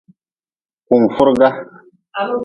Kunfurga. 0.85 1.49